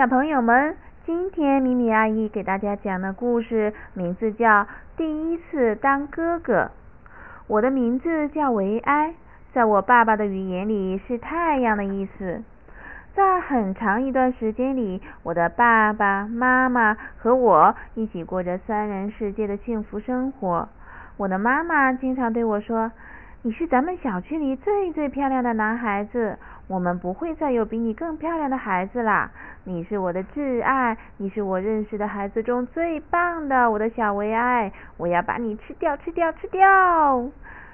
[0.00, 4.48] 小朋友们，今天米米阿姨给大家讲的故事名字叫
[4.96, 6.62] 《第一次当哥哥》。
[7.46, 9.12] 我的名字叫维埃，
[9.52, 12.42] 在我爸爸的语言里是太阳的意思。
[13.14, 20.66] 在很长一段时间里，我的爸爸妈妈和我一起过着三人世界的幸福生活。
[21.18, 22.90] 我的妈妈经常对我说
[23.44, 26.38] ：“你是咱们小区里最最漂亮的男孩子。”
[26.70, 29.32] 我们不会再有比你更漂亮的孩子啦！
[29.64, 37.28] 你是我的挚爱，你是我认识的孩子中最棒的，我的小维埃，我要把你吃掉，吃掉，吃掉！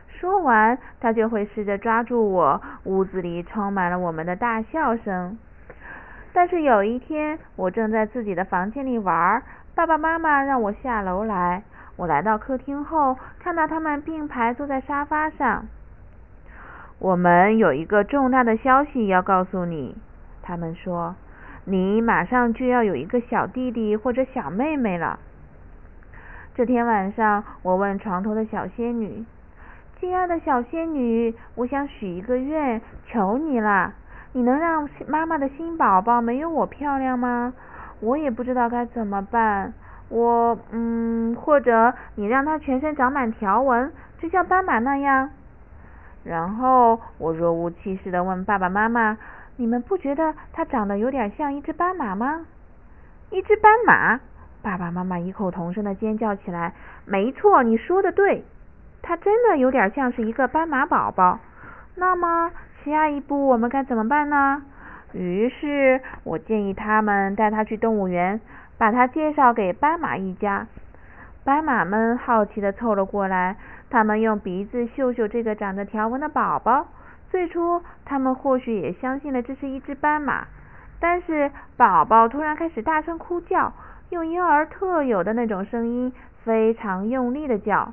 [0.09, 2.61] 说完，他就会试着抓住我。
[2.85, 5.39] 屋子里充满了我们的大笑声。
[6.33, 9.43] 但是有一天，我正在自己的房间里玩，
[9.75, 11.63] 爸爸妈妈让我下楼来。
[11.97, 15.67] 我来到客厅后，看到他们并排坐在沙发上。
[16.99, 19.97] 我们有一个重大的消息要告诉你，
[20.43, 21.15] 他们说，
[21.69, 25.19] 你马上就要有一个小弟弟或者小妹妹了。
[26.55, 29.25] 这天晚上，我问床头的小仙女
[29.99, 33.93] ：“亲爱的小仙女，我想许一个愿，求你了，
[34.33, 37.53] 你能让妈妈的新宝宝没有我漂亮吗？
[37.99, 39.75] 我也不知道该怎么办。
[40.09, 45.31] 我，嗯，或者你让她全身长满条纹，就像斑马那样。”
[46.23, 49.19] 然后我若无其事地问爸爸妈妈
[49.57, 52.47] ：“你们不觉得它长得有点像一只斑马吗？”
[53.31, 54.21] 一只斑马！
[54.63, 56.73] 爸爸妈妈异口同声的尖叫起来
[57.05, 58.45] ：“没错，你说的对，
[59.03, 61.41] 它真的有点像是一个斑马宝宝。”
[61.97, 62.51] 那么
[62.85, 64.63] 下一步我们该怎么办呢？
[65.13, 68.41] 于是我建议他们带它去动物园，
[68.77, 70.67] 把它介绍给斑马一家。
[71.45, 73.57] 斑马们好奇地凑了过来。
[73.89, 76.87] 他们用鼻子嗅嗅这个长着条纹的宝宝。
[77.31, 80.47] 最初，他们或许也相信了这是一只斑马。
[80.99, 83.73] 但是，宝宝突然开始大声哭叫，
[84.11, 86.13] 用婴儿特有的那种声音，
[86.45, 87.93] 非常用力的叫。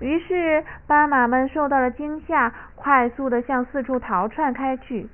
[0.00, 5.08] 于是，斑马们受到了惊吓，快速的向四处逃窜开去。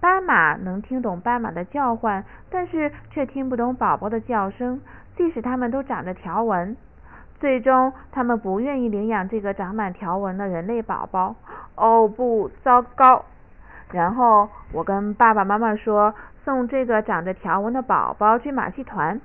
[0.00, 4.80] 斑马能听懂斑马的叫唤，但是却听不懂宝宝的叫声，
[5.16, 6.76] 即使它们都长着条纹。
[7.38, 11.36] 最终，他们不愿意领养这个长满条纹的人类宝宝。
[11.76, 13.24] 哦不，糟糕！
[13.92, 16.14] 然后我跟爸爸妈妈说，
[16.44, 19.20] 送这个长着条纹的宝宝去马戏团。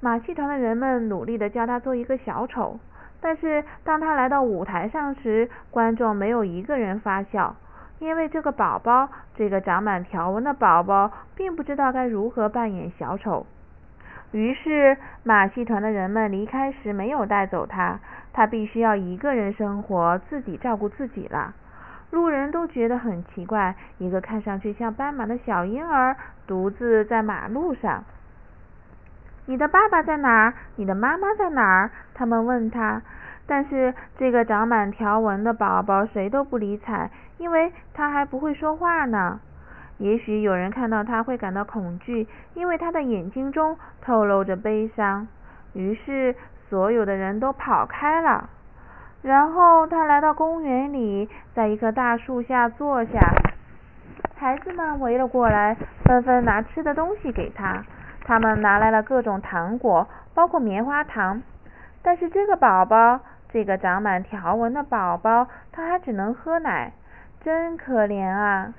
[0.00, 2.78] 马戏团的人们努力的教他做一个小丑，
[3.20, 7.56] 但是当他来到舞台上时，观众没有一个人发笑，
[8.00, 13.46] 因为这个宝宝，这个长满条纹的宝宝，并不知道该如何扮演小丑。
[14.32, 18.00] 于是，马戏团的人们离开时没有带走他，
[18.32, 21.54] 他必须要一个人生活，自己照顾自己了。
[22.14, 26.16] 路人都觉得很奇怪，一个看上去像斑马的小婴儿
[26.46, 28.04] 独自在马路上。
[29.46, 30.54] 你的爸爸在哪儿？
[30.76, 31.90] 你的妈妈在哪儿？
[32.14, 33.02] 他们问他。
[33.46, 39.38] 但是这个长满条纹的宝宝谁都不理睬，因为他还不会说话呢。
[39.98, 45.28] 也许有人看到他会感到恐惧，因为他的眼睛中透露着悲伤。
[45.74, 46.34] 于是
[46.70, 48.48] 所有的人都跑开了。
[49.24, 53.20] 然后他来到公园里，在一棵大树下坐下。
[54.36, 55.74] 孩子们围了过来，
[56.04, 57.82] 纷纷拿吃的东西给他。
[58.26, 61.40] 他们拿来了各种糖果，包括棉花糖。
[62.02, 63.18] 但是这个宝宝，
[63.48, 66.92] 这个长满条纹的宝宝，他还只能喝奶，
[67.40, 68.74] 真可怜啊！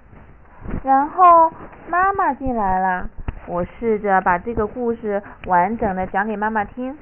[0.83, 1.51] 然后
[1.89, 3.09] 妈妈进来了，
[3.47, 6.95] 我试着把这个故事完整的讲给妈妈听。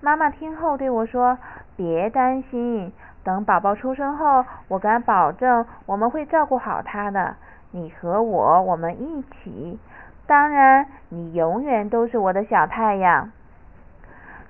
[0.00, 1.38] 妈妈听后对我说
[1.76, 2.92] ：“别担心，
[3.24, 7.36] 等宝宝出生后，我敢保证我们会照顾好他的。
[7.70, 9.78] 你和我，我们一起。
[10.26, 13.30] 当然，你永远都是我的小太阳。”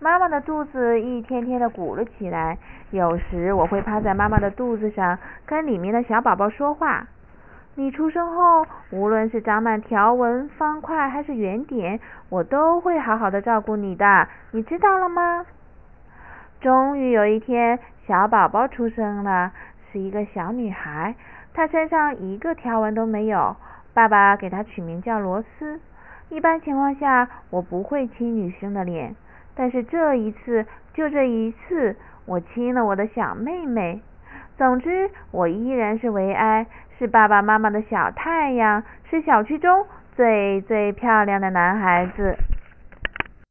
[0.01, 2.57] 妈妈的肚子一天天的鼓了起来，
[2.91, 7.07] 有时我会趴在妈妈的肚子上，跟里面的小宝宝说话。
[7.79, 15.47] 你出生后，无论是长满条纹、方块还是圆点，我都会好好的照顾你的，你知道了吗？
[16.61, 19.53] 终于有一天，小宝宝出生了，
[19.93, 21.15] 是一个小女孩，
[21.55, 23.55] 她身上一个条纹都没有。
[23.95, 25.79] 爸爸给她取名叫罗斯。
[26.31, 29.15] 一般情况下，我不会亲女生的脸，
[29.55, 31.95] 但是这一次，就这一次，
[32.27, 34.03] 我亲了我的小妹妹。
[34.59, 36.67] 总之，我依然是维埃。
[36.99, 42.37] 是爸爸妈妈的小太阳，是小区中最最漂亮的男孩子。